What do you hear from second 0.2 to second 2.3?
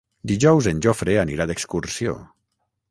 Dijous en Jofre anirà d'excursió.